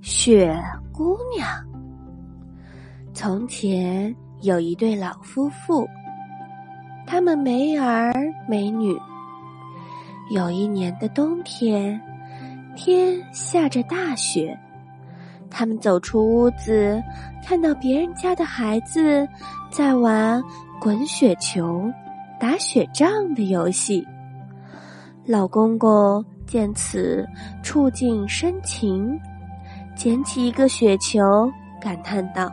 [0.00, 0.56] 雪
[0.92, 1.48] 姑娘。
[3.12, 5.86] 从前有一对老夫妇，
[7.06, 8.12] 他们没儿
[8.48, 8.96] 没女。
[10.30, 12.00] 有一年的冬天，
[12.74, 14.56] 天下着大雪，
[15.50, 17.02] 他们走出屋子，
[17.44, 19.26] 看到别人家的孩子
[19.70, 20.42] 在玩
[20.80, 21.90] 滚雪球、
[22.38, 24.06] 打雪仗的游戏。
[25.24, 27.26] 老公公见此，
[27.62, 29.18] 触景生情。
[29.96, 31.50] 捡起一个雪球，
[31.80, 32.52] 感叹道：“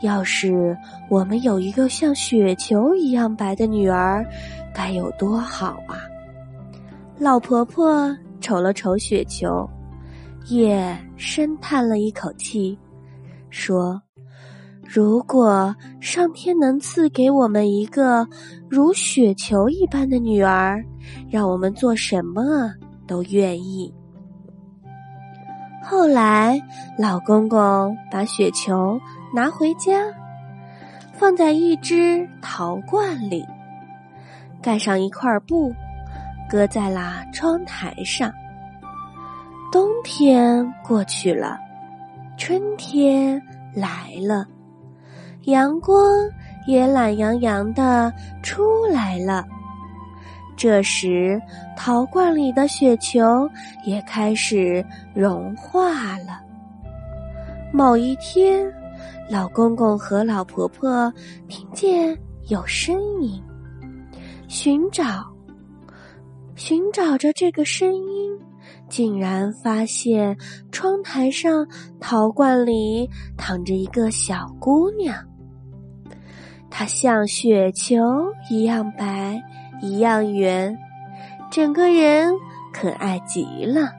[0.00, 0.76] 要是
[1.10, 4.24] 我们有一个像雪球一样白的女儿，
[4.72, 5.98] 该有多好啊！”
[7.18, 9.68] 老婆婆瞅了瞅雪球，
[10.46, 12.78] 也深叹了一口气，
[13.50, 14.00] 说
[14.86, 18.26] ：“如果上天能赐给我们一个
[18.68, 20.84] 如雪球一般的女儿，
[21.28, 22.72] 让我们做什么
[23.06, 23.92] 都愿意。”
[25.86, 26.58] 后来，
[26.96, 28.98] 老公公把雪球
[29.34, 29.92] 拿回家，
[31.12, 33.46] 放在一只陶罐里，
[34.62, 35.74] 盖上一块布，
[36.48, 38.32] 搁在了窗台上。
[39.70, 41.58] 冬天过去了，
[42.38, 43.40] 春天
[43.74, 44.46] 来了，
[45.42, 46.02] 阳光
[46.66, 48.10] 也懒洋洋的
[48.42, 49.44] 出来了。
[50.64, 51.38] 这时，
[51.76, 53.46] 陶罐里的雪球
[53.84, 54.82] 也开始
[55.14, 56.40] 融化了。
[57.70, 58.72] 某一天，
[59.28, 61.12] 老公公和老婆婆
[61.48, 63.42] 听见有声音，
[64.48, 65.30] 寻找，
[66.56, 68.32] 寻找着这个声音，
[68.88, 70.34] 竟然发现
[70.72, 71.68] 窗台上
[72.00, 73.06] 陶罐里
[73.36, 75.14] 躺着一个小姑娘，
[76.70, 77.98] 她像雪球
[78.48, 79.38] 一样白。
[79.80, 80.76] 一样圆，
[81.50, 82.32] 整个人
[82.72, 83.92] 可爱极了。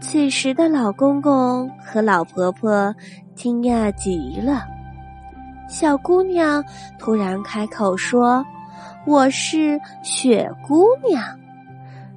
[0.00, 2.94] 此时的老公公和老婆婆
[3.34, 4.66] 惊讶极了。
[5.68, 6.64] 小姑娘
[6.98, 8.44] 突然开口说
[9.06, 11.22] ：“我是雪姑娘，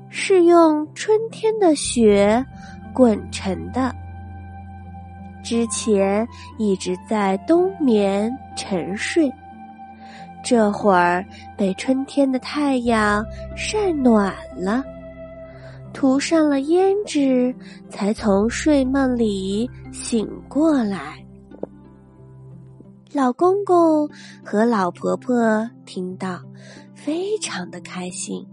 [0.10, 2.44] 是用春天的雪
[2.94, 3.94] 滚成的。
[5.44, 6.26] 之前
[6.58, 9.32] 一直在冬眠沉睡。”
[10.44, 11.26] 这会儿
[11.58, 14.84] 被春天的太阳晒暖了，
[15.94, 17.56] 涂上了胭脂，
[17.90, 21.24] 才从睡梦里醒过来。
[23.14, 24.10] 老公公
[24.44, 26.42] 和老婆婆听到，
[26.94, 28.46] 非常的开心，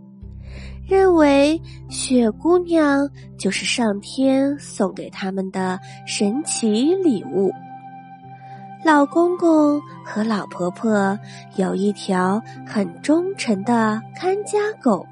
[0.86, 3.08] 认为雪姑娘
[3.38, 7.50] 就是上天送给他们的神奇礼物。
[8.82, 11.18] 老公公和老婆婆
[11.56, 15.06] 有一条很忠诚的看家狗，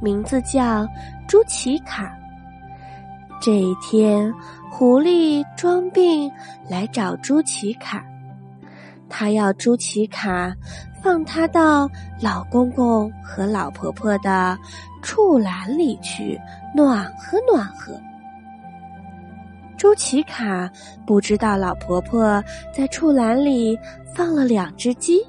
[0.00, 0.86] 名字叫
[1.26, 2.16] 朱奇卡。
[3.40, 4.32] 这一天，
[4.70, 6.30] 狐狸装病
[6.68, 8.04] 来找朱奇卡，
[9.08, 10.54] 他要朱奇卡
[11.02, 14.56] 放他到老公公和老婆婆的
[15.02, 16.40] 畜栏里去
[16.72, 18.00] 暖和暖和。
[19.76, 20.70] 朱奇卡
[21.06, 22.42] 不知道老婆婆
[22.72, 23.78] 在畜栏里
[24.14, 25.24] 放了两只鸡，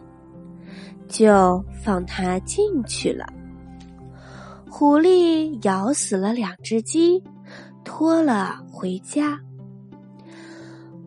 [1.08, 3.26] 就放它进去了。
[4.70, 7.24] 狐狸咬死了两只鸡，
[7.84, 9.40] 拖了回家。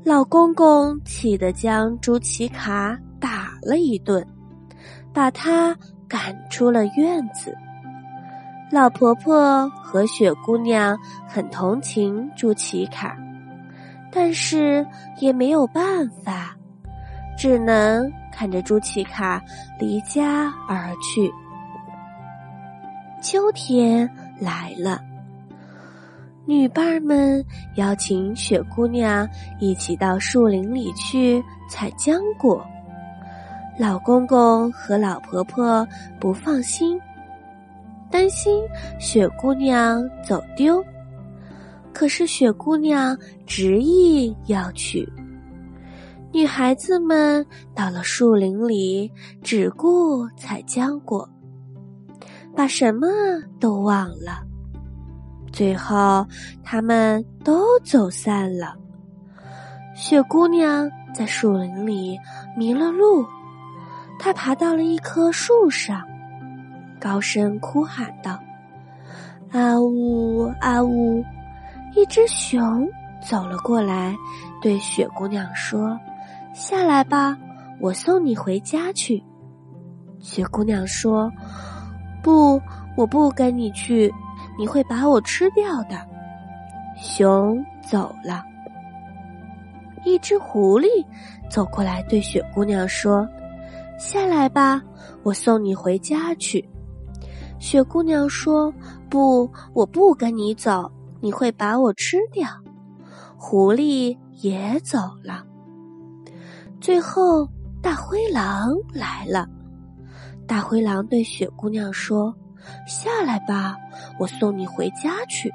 [0.05, 4.27] 老公公气得将朱奇卡打了一顿，
[5.13, 5.77] 把他
[6.09, 7.55] 赶出了院子。
[8.71, 13.17] 老婆婆和雪姑娘很同情朱奇卡。
[14.21, 14.85] 但是
[15.21, 16.53] 也没有办法，
[17.39, 19.41] 只能看着朱奇卡
[19.79, 21.33] 离家而去。
[23.23, 25.01] 秋天来了，
[26.45, 27.43] 女伴们
[27.77, 29.27] 邀请雪姑娘
[29.61, 31.41] 一起到树林里去
[31.71, 32.67] 采浆果。
[33.79, 35.87] 老公公和老婆婆
[36.19, 37.01] 不放心，
[38.11, 38.65] 担心
[38.99, 40.85] 雪姑娘走丢。
[41.99, 45.13] 可是雪姑娘执意要去。
[46.33, 49.11] 女孩子们到了树林里，
[49.43, 51.29] 只顾采浆果，
[52.55, 53.09] 把什么
[53.59, 54.47] 都忘了。
[55.53, 56.25] 最后，
[56.63, 58.77] 他们都走散了。
[59.97, 62.17] 雪姑娘在树林里
[62.57, 63.27] 迷了路，
[64.21, 66.07] 她爬到了一棵树上，
[67.01, 68.39] 高声哭喊道
[69.51, 71.25] ：“啊呜啊呜！”
[71.95, 72.89] 一只熊
[73.21, 74.17] 走了过来，
[74.63, 75.99] 对雪姑娘说
[76.55, 77.37] ：“下来吧，
[77.81, 79.23] 我送你回家去。”
[80.21, 81.31] 雪姑娘说
[82.23, 82.61] ：“不，
[82.97, 84.13] 我不跟你去，
[84.59, 85.97] 你会把我吃掉的。”
[87.01, 88.45] 熊走了。
[90.05, 90.87] 一只狐狸
[91.51, 93.29] 走过来，对雪姑娘说
[93.99, 94.81] ：“下来吧，
[95.23, 96.67] 我送你回家去。”
[97.59, 98.73] 雪姑娘说
[99.11, 102.49] ：“不，我不跟你走，你会把我吃掉。”
[103.37, 105.45] 狐狸也走了。
[106.81, 107.49] 最后，
[107.81, 109.49] 大灰狼来了。
[110.47, 112.35] 大灰狼对雪姑娘说
[112.89, 113.77] ：“下来吧，
[114.19, 115.53] 我送你回家去。”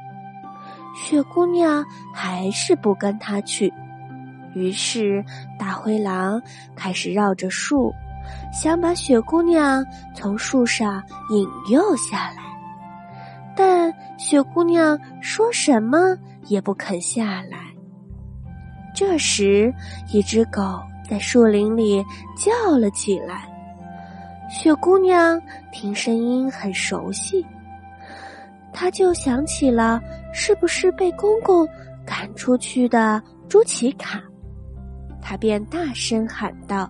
[0.95, 1.83] 雪姑娘
[2.13, 3.73] 还是不跟他去。
[4.53, 5.25] 于是，
[5.57, 6.39] 大灰狼
[6.75, 7.91] 开始绕着树，
[8.53, 9.83] 想把雪姑娘
[10.15, 12.52] 从树上引诱下来。
[14.17, 16.17] 雪姑娘说什么
[16.47, 17.57] 也不肯下来。
[18.95, 19.73] 这时，
[20.11, 20.61] 一只狗
[21.09, 22.03] 在树林里
[22.37, 23.49] 叫了起来。
[24.49, 27.43] 雪姑娘听声音很熟悉，
[28.71, 29.99] 她就想起了
[30.31, 31.67] 是不是被公公
[32.05, 34.21] 赶出去的朱奇卡。
[35.19, 36.87] 他便大声喊道：“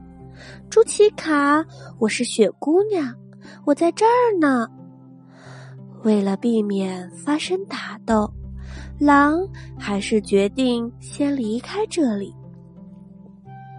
[0.69, 1.63] 朱奇卡，
[1.99, 3.15] 我是雪姑娘，
[3.63, 4.67] 我在这儿呢。”
[6.03, 8.29] 为了避免发生打斗，
[8.99, 9.39] 狼
[9.79, 12.33] 还是决定先离开这里。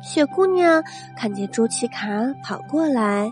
[0.02, 0.82] 雪姑娘
[1.16, 2.06] 看见朱奇卡
[2.42, 3.30] 跑过来，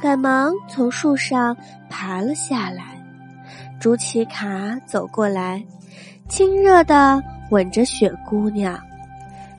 [0.00, 1.56] 赶忙从树上
[1.88, 3.00] 爬了下来。
[3.80, 5.64] 朱奇卡走过来，
[6.28, 8.78] 亲热的吻着雪姑娘。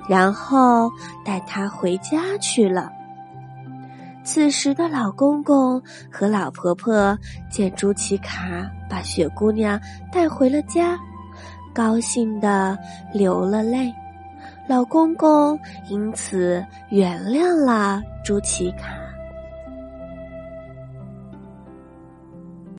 [0.07, 0.89] 然后
[1.23, 2.91] 带她回家去了。
[4.31, 5.81] 此时的老公公
[6.11, 7.17] 和老婆婆
[7.49, 9.81] 见朱奇卡把雪姑娘
[10.11, 10.95] 带回了家，
[11.73, 12.77] 高兴的
[13.11, 13.91] 流了泪。
[14.67, 18.98] 老公公因此原谅了朱奇卡。